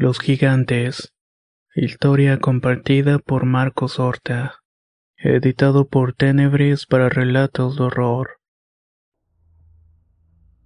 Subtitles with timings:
[0.00, 1.12] Los gigantes.
[1.74, 4.60] Historia compartida por Marcos Horta.
[5.16, 8.28] Editado por Tenebris para relatos de horror.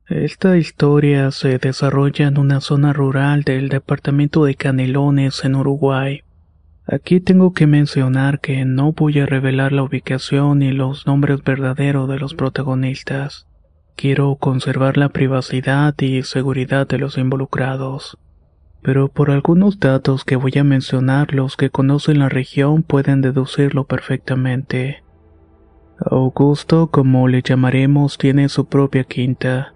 [0.06, 6.20] Esta historia se desarrolla en una zona rural del departamento de Canelones en Uruguay.
[6.86, 12.06] Aquí tengo que mencionar que no voy a revelar la ubicación ni los nombres verdaderos
[12.06, 13.46] de los protagonistas.
[13.96, 18.18] Quiero conservar la privacidad y seguridad de los involucrados
[18.82, 23.84] pero por algunos datos que voy a mencionar los que conocen la región pueden deducirlo
[23.84, 25.02] perfectamente.
[26.04, 29.74] Augusto, como le llamaremos, tiene su propia quinta.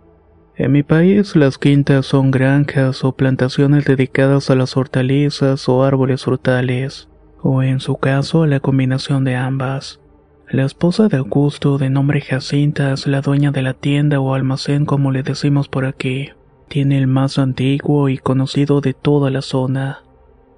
[0.56, 6.24] En mi país las quintas son granjas o plantaciones dedicadas a las hortalizas o árboles
[6.24, 7.08] frutales,
[7.42, 10.00] o en su caso a la combinación de ambas.
[10.48, 14.86] La esposa de Augusto, de nombre Jacinta, es la dueña de la tienda o almacén
[14.86, 16.30] como le decimos por aquí.
[16.68, 20.02] Tiene el más antiguo y conocido de toda la zona.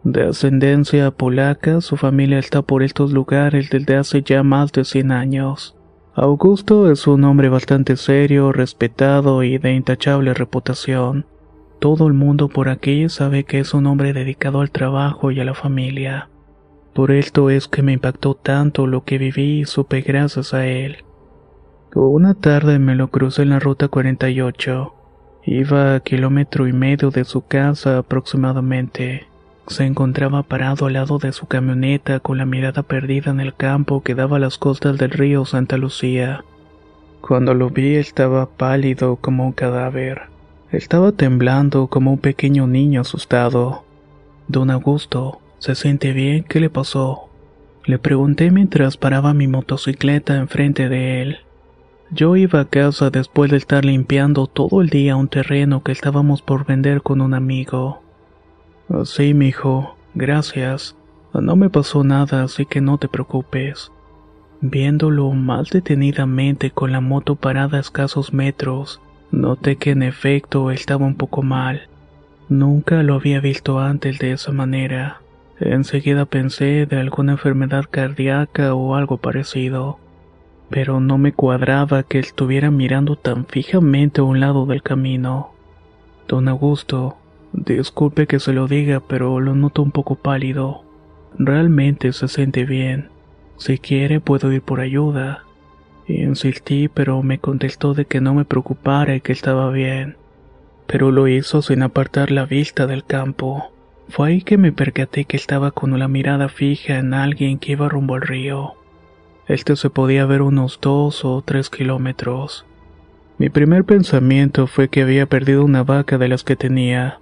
[0.05, 5.13] De ascendencia polaca, su familia está por estos lugares desde hace ya más de 100
[5.13, 5.77] años.
[6.15, 11.27] Augusto es un hombre bastante serio, respetado y de intachable reputación.
[11.79, 15.45] Todo el mundo por aquí sabe que es un hombre dedicado al trabajo y a
[15.45, 16.29] la familia.
[16.93, 21.05] Por esto es que me impactó tanto lo que viví y supe gracias a él.
[21.95, 24.95] Una tarde me lo crucé en la ruta 48.
[25.51, 29.29] Iba a kilómetro y medio de su casa aproximadamente.
[29.67, 34.03] Se encontraba parado al lado de su camioneta con la mirada perdida en el campo
[34.03, 36.45] que daba a las costas del río Santa Lucía.
[37.23, 40.25] Cuando lo vi estaba pálido como un cadáver.
[40.71, 43.85] Estaba temblando como un pequeño niño asustado.
[44.49, 46.45] Don Augusto, ¿se siente bien?
[46.45, 47.31] ¿Qué le pasó?
[47.87, 51.39] Le pregunté mientras paraba mi motocicleta enfrente de él.
[52.11, 56.41] Yo iba a casa después de estar limpiando todo el día un terreno que estábamos
[56.41, 58.01] por vender con un amigo.
[59.05, 60.97] Sí, mijo, gracias.
[61.35, 63.93] No me pasó nada, así que no te preocupes.
[64.63, 71.05] Viéndolo más detenidamente con la moto parada a escasos metros, noté que en efecto estaba
[71.05, 71.89] un poco mal.
[72.49, 75.21] Nunca lo había visto antes de esa manera.
[75.61, 79.99] Enseguida pensé de alguna enfermedad cardíaca o algo parecido
[80.71, 85.53] pero no me cuadraba que estuviera mirando tan fijamente a un lado del camino.
[86.27, 87.17] Don Augusto,
[87.53, 90.83] disculpe que se lo diga, pero lo noto un poco pálido.
[91.39, 93.09] Realmente se siente bien.
[93.57, 95.45] Si quiere puedo ir por ayuda.
[96.07, 100.17] Insistí, pero me contestó de que no me preocupara y que estaba bien.
[100.87, 103.71] Pero lo hizo sin apartar la vista del campo.
[104.09, 107.89] Fue ahí que me percaté que estaba con la mirada fija en alguien que iba
[107.89, 108.78] rumbo al río.
[109.49, 112.67] Este se podía ver unos dos o tres kilómetros.
[113.39, 117.19] Mi primer pensamiento fue que había perdido una vaca de las que tenía,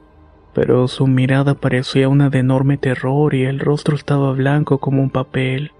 [0.52, 5.10] pero su mirada parecía una de enorme terror y el rostro estaba blanco como un
[5.10, 5.70] papel.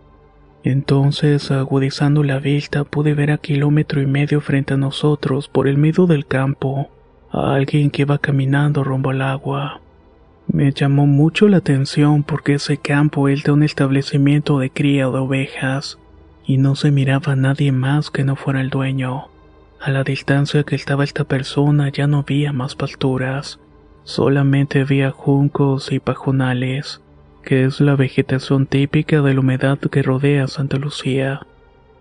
[0.63, 5.79] Entonces, agudizando la vista, pude ver a kilómetro y medio frente a nosotros, por el
[5.79, 6.91] medio del campo,
[7.33, 9.81] a alguien que iba caminando rumbo al agua.
[10.47, 15.99] Me llamó mucho la atención porque ese campo es un establecimiento de cría de ovejas
[16.47, 19.29] y no se miraba a nadie más que no fuera el dueño.
[19.81, 23.61] A la distancia que estaba esta persona ya no había más pasturas,
[24.05, 27.03] solamente había juncos y pajonales,
[27.43, 31.47] que es la vegetación típica de la humedad que rodea Santa Lucía.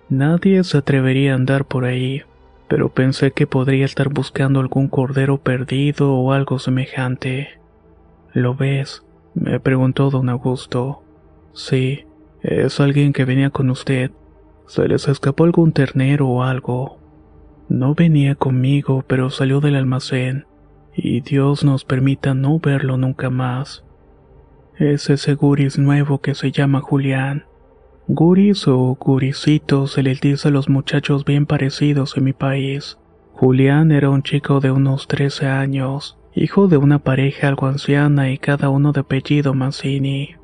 [0.09, 2.21] Nadie se atrevería a andar por ahí,
[2.67, 7.59] pero pensé que podría estar buscando algún cordero perdido o algo semejante.
[8.33, 9.03] ¿Lo ves?
[9.33, 11.03] me preguntó don Augusto.
[11.53, 12.05] Sí,
[12.41, 14.11] es alguien que venía con usted.
[14.67, 16.99] Se les escapó algún ternero o algo.
[17.69, 20.45] No venía conmigo, pero salió del almacén,
[20.95, 23.83] y Dios nos permita no verlo nunca más.
[24.77, 27.45] Es ese guris nuevo que se llama Julián.
[28.07, 32.97] Guris o gurisitos se les dice a los muchachos bien parecidos en mi país.
[33.33, 38.37] Julián era un chico de unos 13 años, hijo de una pareja algo anciana y
[38.37, 40.35] cada uno de apellido Mancini.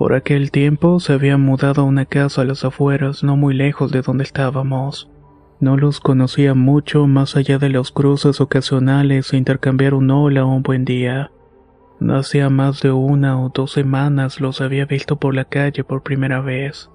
[0.00, 3.92] Por aquel tiempo se había mudado a una casa a las afueras, no muy lejos
[3.92, 5.10] de donde estábamos.
[5.60, 10.62] No los conocía mucho más allá de los cruces ocasionales e intercambiar un hola un
[10.62, 11.32] buen día.
[12.00, 16.40] Hacía más de una o dos semanas los había visto por la calle por primera
[16.40, 16.88] vez.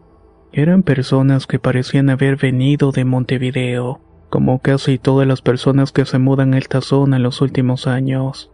[0.51, 4.01] Eran personas que parecían haber venido de Montevideo,
[4.31, 8.51] como casi todas las personas que se mudan a esta zona en los últimos años.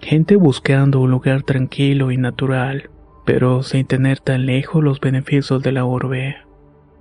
[0.00, 2.88] Gente buscando un lugar tranquilo y natural
[3.32, 6.38] pero sin tener tan lejos los beneficios de la urbe,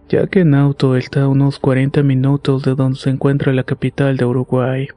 [0.10, 4.16] ya que en auto está a unos 40 minutos de donde se encuentra la capital
[4.16, 4.90] de Uruguay.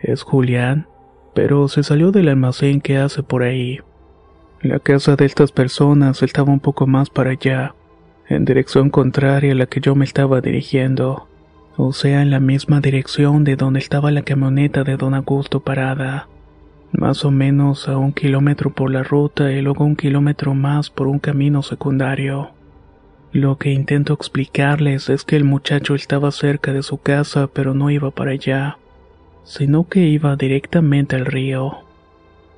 [0.00, 0.88] Es Julián,
[1.32, 3.78] pero se salió del almacén que hace por ahí.
[4.62, 7.76] La casa de estas personas estaba un poco más para allá,
[8.28, 11.28] en dirección contraria a la que yo me estaba dirigiendo,
[11.76, 16.26] o sea, en la misma dirección de donde estaba la camioneta de don Augusto parada
[16.92, 21.06] más o menos a un kilómetro por la ruta y luego un kilómetro más por
[21.08, 22.50] un camino secundario.
[23.32, 27.90] Lo que intento explicarles es que el muchacho estaba cerca de su casa pero no
[27.90, 28.76] iba para allá,
[29.44, 31.78] sino que iba directamente al río.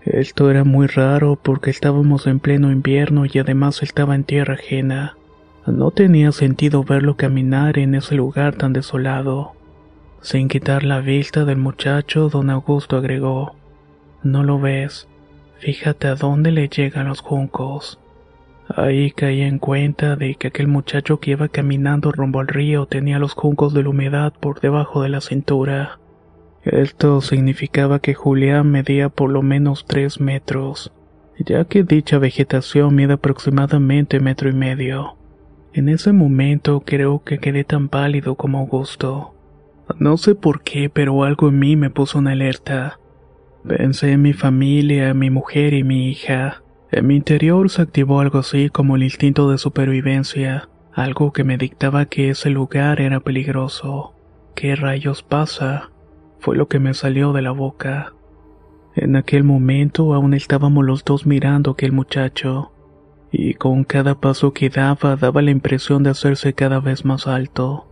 [0.03, 5.17] Esto era muy raro porque estábamos en pleno invierno y además estaba en tierra ajena.
[5.67, 9.53] No tenía sentido verlo caminar en ese lugar tan desolado.
[10.21, 13.55] Sin quitar la vista del muchacho, don Augusto agregó.
[14.25, 15.07] No lo ves.
[15.59, 18.01] Fíjate a dónde le llegan los juncos.
[18.69, 23.19] Ahí caí en cuenta de que aquel muchacho que iba caminando rumbo al río tenía
[23.19, 26.01] los juncos de la humedad por debajo de la cintura.
[26.65, 30.93] Esto significaba que Julián medía por lo menos tres metros,
[31.39, 35.19] ya que dicha vegetación mide aproximadamente metro y medio.
[35.75, 39.35] En ese momento creo que quedé tan pálido como Augusto.
[39.99, 42.99] No sé por qué, pero algo en mí me puso una alerta.
[43.67, 46.63] Pensé en mi familia, mi mujer y mi hija.
[46.91, 51.57] En mi interior se activó algo así como el instinto de supervivencia, algo que me
[51.57, 54.13] dictaba que ese lugar era peligroso.
[54.55, 55.91] ¿Qué rayos pasa?
[56.41, 58.13] Fue lo que me salió de la boca.
[58.95, 62.71] En aquel momento aún estábamos los dos mirando a aquel muchacho,
[63.33, 67.89] y con cada paso que daba daba la impresión de hacerse cada vez más alto.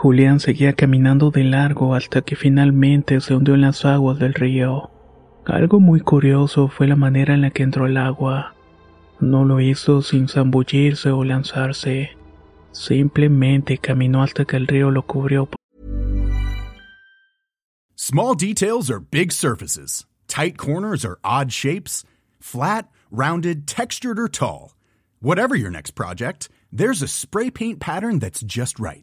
[0.00, 4.90] Julián seguía caminando de largo hasta que finalmente se hundió en las aguas del río.
[5.44, 8.54] Algo muy curioso fue la manera en la que entró el agua.
[9.20, 12.16] No lo hizo sin zambullirse o lanzarse.
[12.72, 15.50] Simplemente caminó hasta que el río lo cubrió.
[17.94, 20.06] Small details are big surfaces.
[20.28, 22.04] Tight corners are odd shapes.
[22.40, 24.74] Flat, rounded, textured or tall.
[25.20, 29.02] Whatever your next project, there's a spray paint pattern that's just right.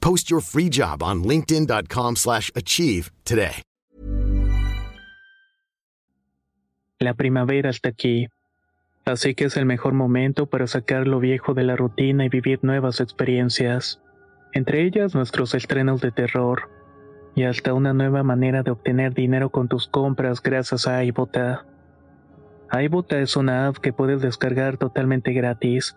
[0.00, 3.62] Post your free job on linkedin.com/achieve today.
[7.00, 8.26] La primavera está aquí.
[9.04, 12.58] Así que es el mejor momento para sacar lo viejo de la rutina y vivir
[12.62, 14.00] nuevas experiencias.
[14.52, 16.70] Entre ellas nuestros estrenos de terror
[17.36, 21.64] y hasta una nueva manera de obtener dinero con tus compras gracias a iBota.
[22.72, 25.96] iBota es una app que puedes descargar totalmente gratis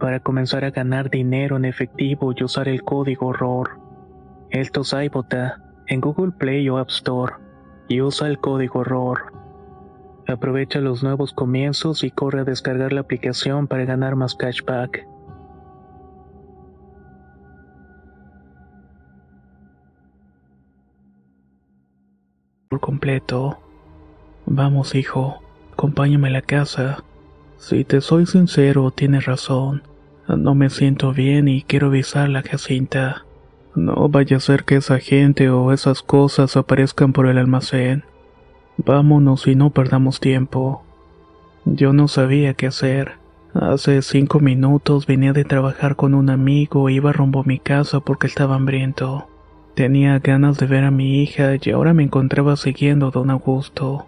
[0.00, 3.78] para comenzar a ganar dinero en efectivo y usar el código ROR.
[4.50, 7.34] Esto es iBota en Google Play o App Store
[7.86, 9.32] y usa el código ROR.
[10.26, 15.06] Aprovecha los nuevos comienzos y corre a descargar la aplicación para ganar más cashback.
[22.68, 23.58] Por completo.
[24.46, 25.42] Vamos, hijo,
[25.72, 27.04] acompáñame a la casa.
[27.58, 29.89] Si te soy sincero, tienes razón.
[30.36, 33.24] No me siento bien y quiero avisar a la Jacinta.
[33.74, 38.04] No vaya a ser que esa gente o esas cosas aparezcan por el almacén.
[38.76, 40.82] Vámonos y no perdamos tiempo.
[41.64, 43.12] Yo no sabía qué hacer.
[43.54, 48.00] Hace cinco minutos venía de trabajar con un amigo e iba rumbo a mi casa
[48.00, 49.28] porque estaba hambriento.
[49.74, 54.06] Tenía ganas de ver a mi hija y ahora me encontraba siguiendo a don Augusto.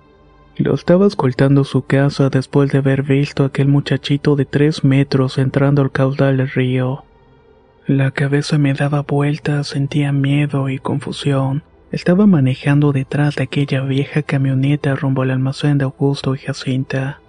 [0.59, 5.39] Lo estaba escoltando su casa después de haber visto a aquel muchachito de tres metros
[5.39, 7.05] entrando al caudal del río.
[7.87, 11.63] La cabeza me daba vueltas, sentía miedo y confusión.
[11.91, 17.21] Estaba manejando detrás de aquella vieja camioneta rumbo al almacén de Augusto y Jacinta.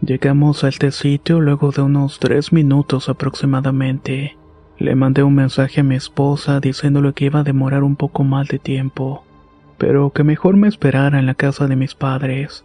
[0.00, 4.36] Llegamos a este sitio luego de unos tres minutos aproximadamente.
[4.78, 8.48] Le mandé un mensaje a mi esposa diciéndole que iba a demorar un poco más
[8.48, 9.24] de tiempo
[9.78, 12.64] pero que mejor me esperara en la casa de mis padres.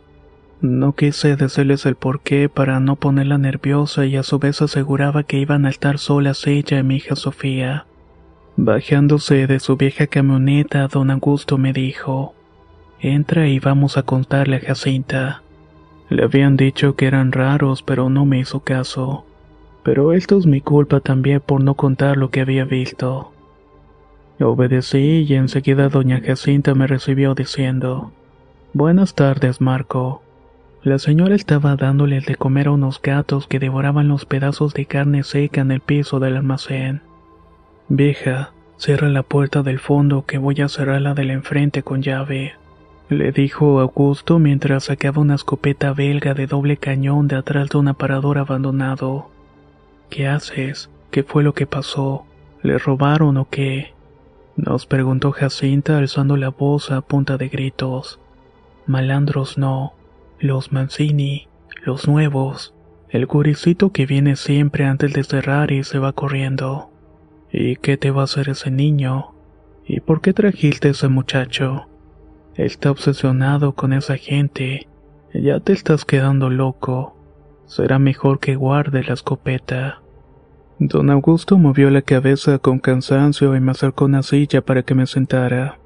[0.61, 5.37] No quise decirles el porqué para no ponerla nerviosa y a su vez aseguraba que
[5.37, 7.85] iban a estar solas ella y mi hija Sofía.
[8.55, 12.33] Bajándose de su vieja camioneta, don Augusto me dijo,
[12.99, 15.43] entra y vamos a contarle a Jacinta.
[16.09, 19.25] Le habían dicho que eran raros, pero no me hizo caso.
[19.83, 23.32] Pero esto es mi culpa también por no contar lo que había visto.
[24.39, 28.11] Obedecí y enseguida doña Jacinta me recibió diciendo,
[28.73, 30.23] Buenas tardes, Marco.
[30.81, 35.23] La señora estaba dándole de comer a unos gatos que devoraban los pedazos de carne
[35.23, 37.01] seca en el piso del almacén.
[37.87, 42.01] Vieja, cierra la puerta del fondo que voy a cerrar la de la enfrente con
[42.01, 42.53] llave.
[43.09, 47.87] Le dijo Augusto mientras sacaba una escopeta belga de doble cañón de atrás de un
[47.87, 49.29] aparador abandonado.
[50.09, 50.89] ¿Qué haces?
[51.11, 52.25] ¿Qué fue lo que pasó?
[52.61, 53.92] ¿Le robaron o qué?
[54.55, 58.19] Nos preguntó Jacinta alzando la voz a punta de gritos.
[58.85, 59.93] Malandros no,
[60.39, 61.47] los Mancini,
[61.83, 62.75] los nuevos,
[63.09, 66.91] el guricito que viene siempre antes de cerrar y se va corriendo.
[67.51, 69.33] ¿Y qué te va a hacer ese niño?
[69.85, 71.87] ¿Y por qué trajiste ese muchacho?
[72.55, 74.87] Está obsesionado con esa gente.
[75.33, 77.17] Ya te estás quedando loco.
[77.65, 80.02] Será mejor que guarde la escopeta.
[80.85, 85.07] Don Augusto movió la cabeza con cansancio y me acercó una silla para que me
[85.07, 85.79] sentara.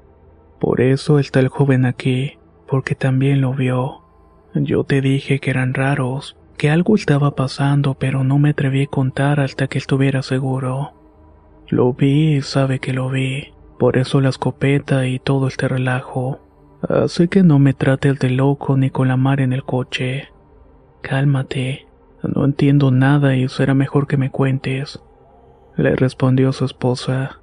[0.58, 2.32] Por eso está el joven aquí,
[2.66, 4.02] porque también lo vio.
[4.54, 8.86] Yo te dije que eran raros, que algo estaba pasando, pero no me atreví a
[8.88, 10.94] contar hasta que estuviera seguro.
[11.68, 16.40] Lo vi y sabe que lo vi, por eso la escopeta y todo este relajo.
[16.82, 20.30] Así que no me trates de loco ni con la mar en el coche.
[21.02, 21.86] Cálmate,
[22.22, 25.00] no entiendo nada y será mejor que me cuentes.
[25.76, 27.40] Le respondió su esposa.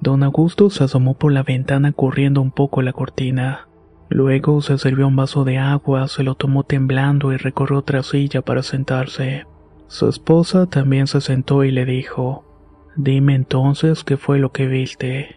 [0.00, 3.68] Don Augusto se asomó por la ventana corriendo un poco la cortina.
[4.08, 8.42] Luego se sirvió un vaso de agua, se lo tomó temblando y recorrió otra silla
[8.42, 9.46] para sentarse.
[9.88, 12.44] Su esposa también se sentó y le dijo,
[12.96, 15.36] Dime entonces qué fue lo que viste.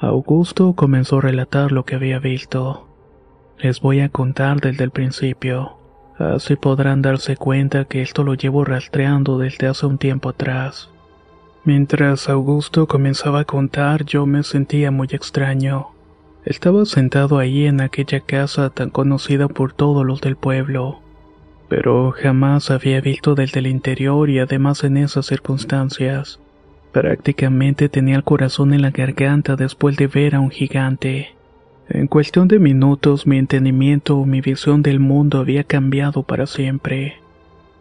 [0.00, 2.88] Augusto comenzó a relatar lo que había visto.
[3.58, 5.78] Les voy a contar desde el principio.
[6.22, 10.88] Así podrán darse cuenta que esto lo llevo rastreando desde hace un tiempo atrás.
[11.64, 15.88] Mientras Augusto comenzaba a contar, yo me sentía muy extraño.
[16.44, 21.00] Estaba sentado ahí en aquella casa tan conocida por todos los del pueblo,
[21.68, 26.38] pero jamás había visto desde el interior y además en esas circunstancias.
[26.92, 31.34] Prácticamente tenía el corazón en la garganta después de ver a un gigante.
[31.88, 37.16] En cuestión de minutos mi entendimiento o mi visión del mundo había cambiado para siempre.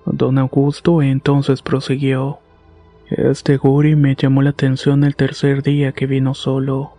[0.05, 2.39] Don Augusto entonces prosiguió.
[3.09, 6.93] Este guri me llamó la atención el tercer día que vino solo.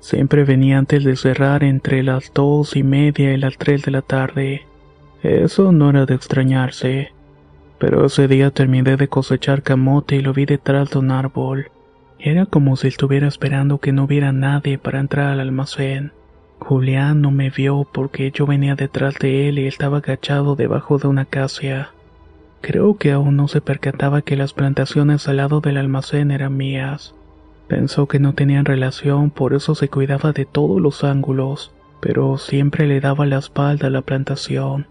[0.00, 4.02] Siempre venía antes de cerrar entre las dos y media y las tres de la
[4.02, 4.66] tarde.
[5.22, 7.12] Eso no era de extrañarse.
[7.78, 11.70] Pero ese día terminé de cosechar camote y lo vi detrás de un árbol.
[12.18, 16.12] Era como si estuviera esperando que no hubiera nadie para entrar al almacén.
[16.64, 21.08] Julián no me vio porque yo venía detrás de él y estaba agachado debajo de
[21.08, 21.90] una acacia.
[22.62, 27.14] Creo que aún no se percataba que las plantaciones al lado del almacén eran mías.
[27.68, 32.86] Pensó que no tenían relación, por eso se cuidaba de todos los ángulos, pero siempre
[32.86, 34.86] le daba la espalda a la plantación,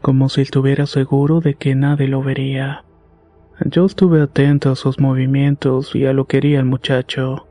[0.00, 2.84] como si estuviera seguro de que nadie lo vería.
[3.66, 7.46] Yo estuve atento a sus movimientos y a lo que quería el muchacho.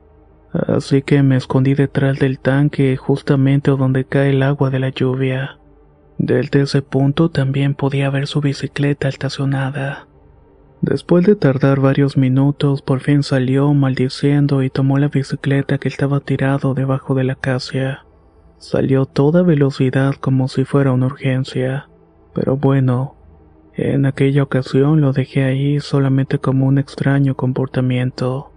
[0.54, 5.60] Así que me escondí detrás del tanque justamente donde cae el agua de la lluvia.
[6.18, 10.08] Desde ese punto también podía ver su bicicleta estacionada.
[10.82, 16.20] Después de tardar varios minutos, por fin salió maldiciendo y tomó la bicicleta que estaba
[16.20, 18.06] tirado debajo de la acacia.
[18.58, 21.88] Salió toda velocidad como si fuera una urgencia.
[22.34, 23.16] Pero bueno,
[23.76, 28.51] en aquella ocasión lo dejé ahí solamente como un extraño comportamiento.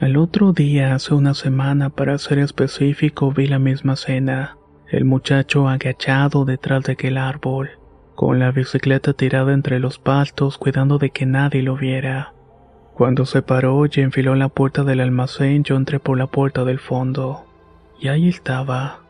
[0.00, 4.56] Al otro día, hace una semana para ser específico, vi la misma escena.
[4.88, 7.70] El muchacho agachado detrás de aquel árbol,
[8.14, 12.32] con la bicicleta tirada entre los pastos cuidando de que nadie lo viera.
[12.94, 16.78] Cuando se paró y enfiló la puerta del almacén, yo entré por la puerta del
[16.78, 17.44] fondo.
[17.98, 19.00] Y ahí estaba.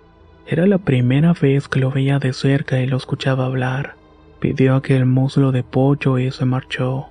[0.46, 3.96] Era la primera vez que lo veía de cerca y lo escuchaba hablar.
[4.40, 7.08] Pidió aquel muslo de pollo y se marchó.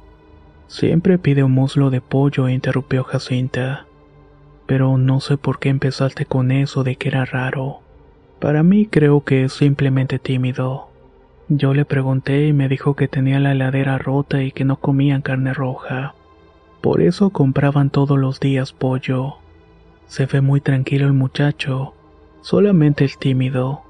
[0.67, 3.85] Siempre pide un muslo de pollo, interrumpió Jacinta.
[4.65, 7.79] Pero no sé por qué empezaste con eso de que era raro.
[8.39, 10.89] Para mí creo que es simplemente tímido.
[11.47, 15.21] Yo le pregunté y me dijo que tenía la heladera rota y que no comían
[15.21, 16.13] carne roja.
[16.81, 19.35] Por eso compraban todos los días pollo.
[20.07, 21.93] Se ve muy tranquilo el muchacho,
[22.41, 23.81] solamente el tímido.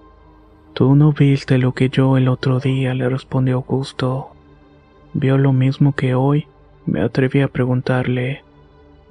[0.73, 4.29] Tú no viste lo que yo el otro día, le respondió Augusto.
[5.13, 6.47] ¿Vio lo mismo que hoy?
[6.87, 8.43] Me atreví a preguntarle.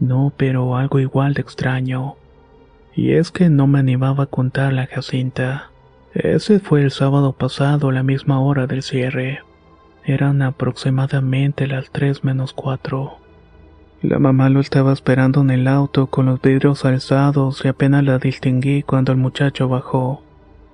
[0.00, 2.16] No, pero algo igual de extraño.
[2.94, 5.70] Y es que no me animaba a contarle a Jacinta.
[6.14, 9.40] Ese fue el sábado pasado la misma hora del cierre.
[10.04, 13.18] Eran aproximadamente las tres menos cuatro.
[14.00, 18.18] La mamá lo estaba esperando en el auto con los vidrios alzados y apenas la
[18.18, 20.22] distinguí cuando el muchacho bajó.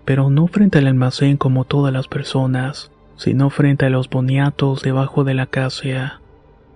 [0.04, 5.25] Pero no frente al almacén como todas las personas, sino frente a los boniatos debajo
[5.25, 6.21] de la acacia,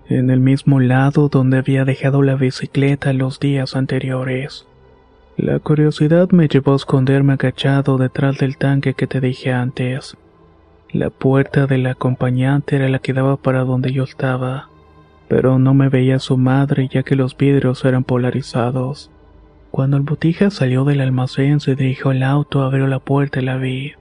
[0.08, 4.66] en el mismo lado donde había dejado la bicicleta los días anteriores.
[5.36, 10.16] La curiosidad me llevó a esconderme agachado detrás del tanque que te dije antes.
[10.92, 14.70] La puerta del acompañante era la que daba para donde yo estaba,
[15.28, 19.10] pero no me veía su madre ya que los vidrios eran polarizados.
[19.70, 23.56] Cuando el botija salió del almacén se dirigió al auto, abrió la puerta y la
[23.56, 23.92] vi.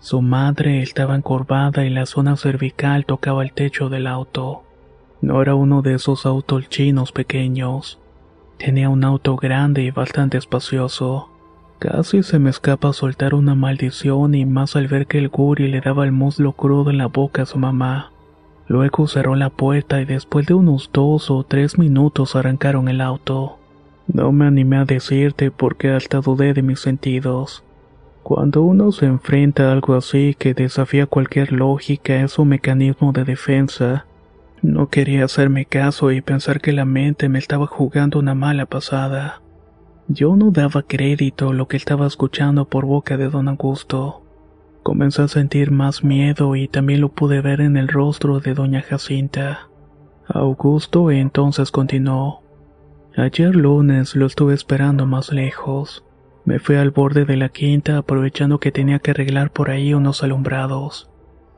[0.00, 4.64] Su madre estaba encorvada y la zona cervical tocaba el techo del auto.
[5.20, 7.98] No era uno de esos autos chinos pequeños.
[8.58, 11.30] Tenía un auto grande y bastante espacioso.
[11.78, 15.80] Casi se me escapa soltar una maldición y más al ver que el guri le
[15.80, 18.12] daba el muslo crudo en la boca a su mamá.
[18.66, 23.58] Luego cerró la puerta y después de unos dos o tres minutos arrancaron el auto.
[24.06, 27.62] No me animé a decirte porque hasta dudé de mis sentidos.
[28.22, 33.24] Cuando uno se enfrenta a algo así que desafía cualquier lógica es un mecanismo de
[33.24, 34.06] defensa,
[34.64, 39.42] no quería hacerme caso y pensar que la mente me estaba jugando una mala pasada.
[40.08, 44.22] Yo no daba crédito a lo que estaba escuchando por boca de don Augusto.
[44.82, 48.80] Comencé a sentir más miedo y también lo pude ver en el rostro de doña
[48.80, 49.68] Jacinta.
[50.26, 52.42] Augusto entonces continuó.
[53.16, 56.06] Ayer lunes lo estuve esperando más lejos.
[56.46, 60.22] Me fui al borde de la quinta aprovechando que tenía que arreglar por ahí unos
[60.22, 61.10] alumbrados.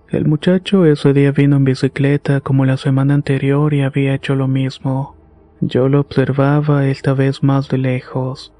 [0.09, 4.47] El muchacho ese día vino en bicicleta como la semana anterior y había hecho lo
[4.47, 5.17] mismo.
[5.61, 8.55] Yo lo observaba esta vez más de lejos,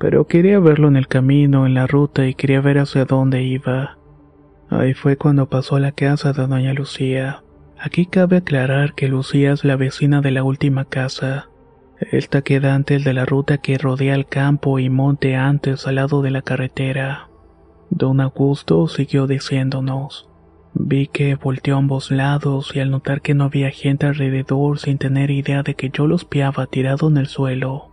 [0.00, 3.98] pero quería verlo en el camino, en la ruta y quería ver hacia dónde iba.
[4.68, 7.44] Ahí fue cuando pasó a la casa de doña Lucía.
[7.78, 11.50] Aquí cabe aclarar que Lucía es la vecina de la última casa.
[12.00, 16.20] Esta queda antes de la ruta que rodea el campo y monte antes al lado
[16.20, 17.28] de la carretera.
[17.90, 20.29] Don Augusto siguió diciéndonos.
[20.74, 24.98] Vi que volteó a ambos lados y al notar que no había gente alrededor sin
[24.98, 27.90] tener idea de que yo los piaba tirado en el suelo,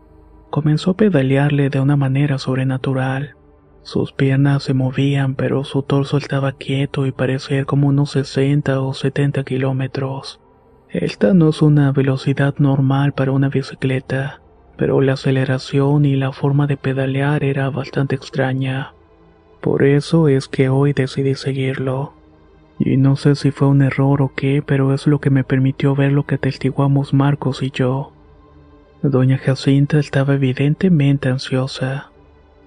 [0.50, 3.36] comenzó a pedalearle de una manera sobrenatural.
[3.82, 8.94] Sus piernas se movían pero su torso estaba quieto y parecía como unos 60 o
[8.94, 10.40] 70 kilómetros.
[10.90, 14.42] Esta no es una velocidad normal para una bicicleta,
[14.78, 18.94] pero la aceleración y la forma de pedalear era bastante extraña.
[19.62, 22.17] Por eso es que hoy decidí seguirlo.
[22.80, 25.96] Y no sé si fue un error o qué, pero es lo que me permitió
[25.96, 28.12] ver lo que atestiguamos Marcos y yo.
[29.02, 32.12] Doña Jacinta estaba evidentemente ansiosa.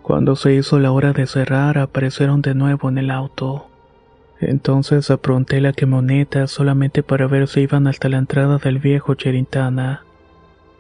[0.03, 3.66] Cuando se hizo la hora de cerrar, aparecieron de nuevo en el auto.
[4.40, 10.03] Entonces apronté la camioneta solamente para ver si iban hasta la entrada del viejo Cherintana.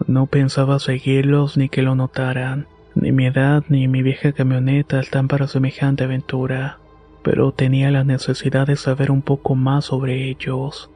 [0.06, 2.66] No pensaba seguirlos ni que lo notaran.
[2.94, 6.78] Ni mi edad ni mi vieja camioneta están para semejante aventura
[7.22, 10.90] pero tenía la necesidad de saber un poco más sobre ellos.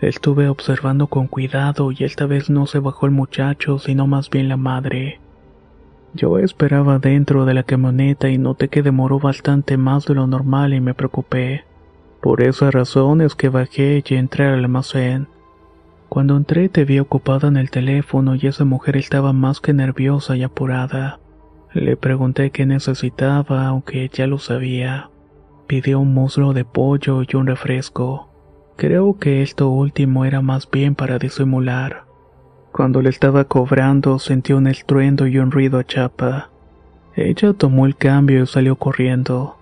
[0.00, 4.48] Estuve observando con cuidado y esta vez no se bajó el muchacho, sino más bien
[4.48, 5.20] la madre.
[6.14, 10.72] Yo esperaba dentro de la camioneta y noté que demoró bastante más de lo normal
[10.72, 11.64] y me preocupé.
[12.20, 15.28] Por esa razón es que bajé y entré al almacén.
[16.08, 20.36] Cuando entré te vi ocupada en el teléfono y esa mujer estaba más que nerviosa
[20.36, 21.20] y apurada.
[21.72, 25.10] Le pregunté qué necesitaba, aunque ya lo sabía.
[25.70, 28.28] Pidió un muslo de pollo y un refresco.
[28.74, 32.06] Creo que esto último era más bien para disimular.
[32.72, 36.50] Cuando le estaba cobrando sentí un estruendo y un ruido a chapa.
[37.14, 39.58] Ella tomó el cambio y salió corriendo.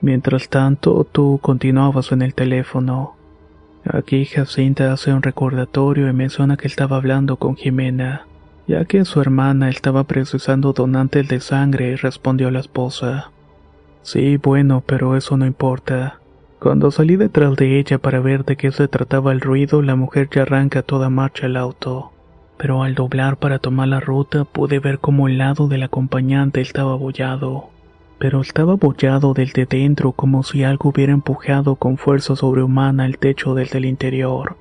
[0.00, 3.16] Mientras tanto, tú continuabas en el teléfono.
[3.84, 8.28] Aquí Jacinta hace un recordatorio y menciona que estaba hablando con Jimena,
[8.68, 13.31] ya que su hermana estaba precisando donantes de sangre, respondió la esposa.
[14.02, 16.18] Sí, bueno, pero eso no importa.
[16.58, 20.28] Cuando salí detrás de ella para ver de qué se trataba el ruido, la mujer
[20.30, 22.12] ya arranca toda marcha el auto.
[22.56, 26.92] Pero al doblar para tomar la ruta pude ver cómo el lado del acompañante estaba
[26.92, 27.72] abollado
[28.22, 33.52] pero estaba abollado desde dentro como si algo hubiera empujado con fuerza sobrehumana el techo
[33.54, 34.54] desde el interior.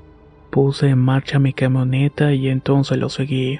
[0.49, 3.60] Puse en marcha mi camioneta y entonces lo seguí.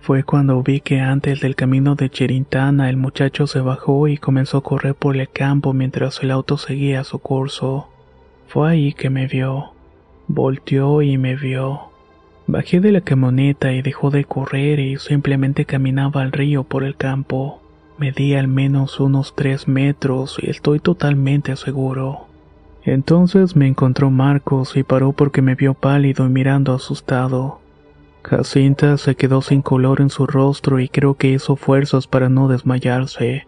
[0.00, 4.58] Fue cuando vi que antes del camino de Cherintana el muchacho se bajó y comenzó
[4.58, 7.88] a correr por el campo mientras el auto seguía su curso.
[8.46, 9.72] Fue ahí que me vio.
[10.26, 11.90] Volteó y me vio.
[12.46, 16.96] Bajé de la camioneta y dejó de correr y simplemente caminaba al río por el
[16.96, 17.60] campo.
[17.98, 22.26] Medí al menos unos tres metros y estoy totalmente seguro.
[22.84, 27.60] Entonces me encontró Marcos y paró porque me vio pálido y mirando asustado.
[28.22, 32.48] Jacinta se quedó sin color en su rostro y creo que hizo fuerzas para no
[32.48, 33.46] desmayarse.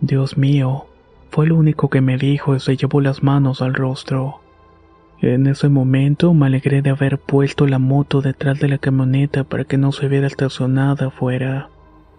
[0.00, 0.86] Dios mío,
[1.30, 4.40] fue lo único que me dijo y se llevó las manos al rostro.
[5.20, 9.64] En ese momento me alegré de haber puesto la moto detrás de la camioneta para
[9.64, 11.70] que no se viera estacionada afuera.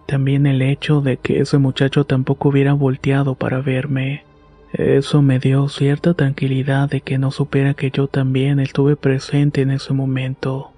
[0.06, 4.24] También el hecho de que ese muchacho tampoco hubiera volteado para verme.
[4.72, 9.70] Eso me dio cierta tranquilidad de que no supiera que yo también estuve presente en
[9.70, 10.73] ese momento.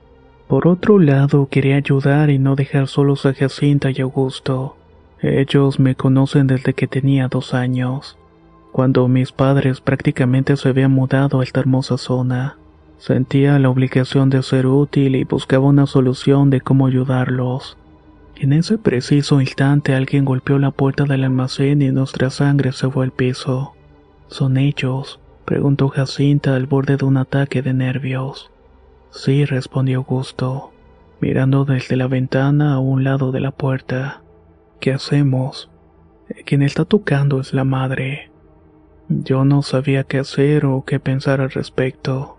[0.49, 4.77] Por otro lado, quería ayudar y no dejar solos a Jacinta y Augusto.
[5.21, 8.17] Ellos me conocen desde que tenía dos años,
[8.71, 12.59] cuando mis padres prácticamente se habían mudado a esta hermosa zona.
[12.99, 17.77] Sentía la obligación de ser útil y buscaba una solución de cómo ayudarlos.
[18.37, 23.05] En ese preciso instante alguien golpeó la puerta del almacén y nuestra sangre se fue
[23.05, 23.73] al piso.
[24.29, 25.19] ¿Son ellos?
[25.45, 28.51] preguntó Jacinta al borde de un ataque de nervios.
[29.17, 30.73] Sí, respondió Augusto,
[31.23, 34.23] mirando desde la ventana a un lado de la puerta.
[34.79, 35.71] ¿Qué hacemos?
[36.45, 38.31] Quien está tocando es la madre.
[39.09, 42.37] Yo no sabía qué hacer o qué pensar al respecto.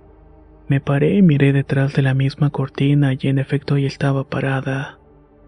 [0.67, 4.99] Me paré y miré detrás de la misma cortina y en efecto ahí estaba parada.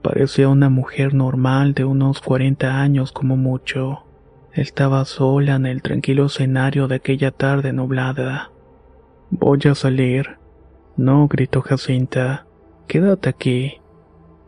[0.02, 4.04] Parecía una mujer normal de unos 40 años como mucho.
[4.52, 8.50] Estaba sola en el tranquilo escenario de aquella tarde nublada.
[9.30, 10.39] Voy a salir.
[11.00, 12.46] No, gritó Jacinta.
[12.86, 13.76] Quédate aquí.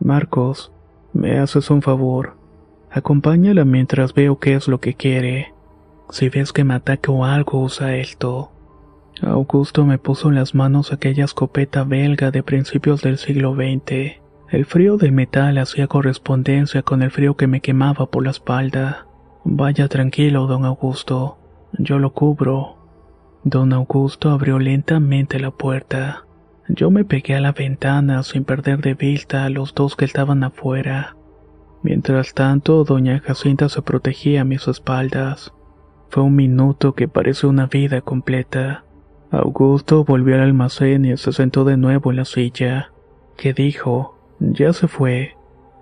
[0.00, 0.70] Marcos,
[1.14, 2.36] me haces un favor.
[2.90, 5.54] Acompáñala mientras veo qué es lo que quiere.
[6.10, 8.52] Si ves que me ataca o algo, usa esto.
[9.22, 14.20] Augusto me puso en las manos aquella escopeta belga de principios del siglo XX.
[14.50, 19.06] El frío del metal hacía correspondencia con el frío que me quemaba por la espalda.
[19.42, 21.38] Vaya tranquilo, don Augusto.
[21.78, 22.76] Yo lo cubro.
[23.42, 26.26] Don Augusto abrió lentamente la puerta.
[26.68, 30.44] Yo me pegué a la ventana sin perder de vista a los dos que estaban
[30.44, 31.16] afuera.
[31.82, 35.52] Mientras tanto, doña Jacinta se protegía a mis espaldas.
[36.08, 38.84] Fue un minuto que pareció una vida completa.
[39.30, 42.92] Augusto volvió al almacén y se sentó de nuevo en la silla.
[43.36, 44.18] ¿Qué dijo?
[44.38, 45.36] ¿Ya se fue?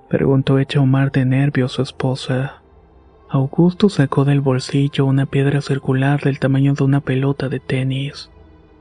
[0.08, 2.62] preguntó hecha un mar de nervios su esposa.
[3.28, 8.30] Augusto sacó del bolsillo una piedra circular del tamaño de una pelota de tenis,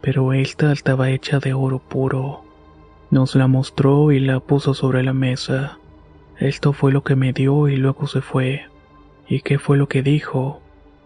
[0.01, 2.43] pero esta estaba hecha de oro puro.
[3.11, 5.79] Nos la mostró y la puso sobre la mesa.
[6.37, 8.65] Esto fue lo que me dio y luego se fue.
[9.27, 10.61] ¿Y qué fue lo que dijo?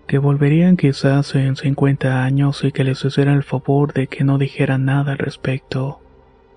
[0.08, 4.38] Que volverían quizás en 50 años y que les hiciera el favor de que no
[4.38, 6.00] dijeran nada al respecto.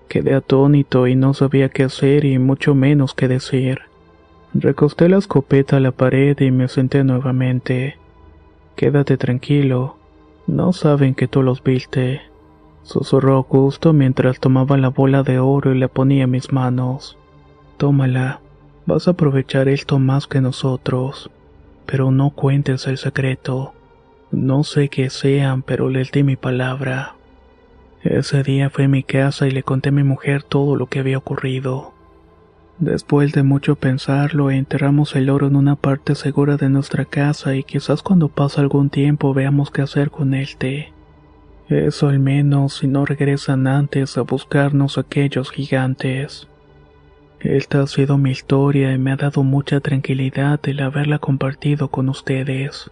[0.07, 3.81] Quedé atónito y no sabía qué hacer y mucho menos qué decir.
[4.53, 7.97] Recosté la escopeta a la pared y me senté nuevamente.
[8.75, 9.97] Quédate tranquilo,
[10.47, 12.21] no saben que tú los viste.
[12.83, 17.17] Susurró Augusto mientras tomaba la bola de oro y la ponía en mis manos.
[17.75, 18.39] Tómala,
[18.85, 21.29] vas a aprovechar esto más que nosotros.
[21.85, 23.73] Pero no cuentes el secreto.
[24.31, 27.15] No sé qué sean, pero les di mi palabra.
[28.03, 30.99] Ese día fui a mi casa y le conté a mi mujer todo lo que
[30.99, 31.93] había ocurrido.
[32.79, 37.63] Después de mucho pensarlo, enterramos el oro en una parte segura de nuestra casa y
[37.63, 40.93] quizás cuando pase algún tiempo veamos qué hacer con el té.
[41.69, 46.47] Eso al menos si no regresan antes a buscarnos aquellos gigantes.
[47.39, 52.09] Esta ha sido mi historia y me ha dado mucha tranquilidad el haberla compartido con
[52.09, 52.91] ustedes.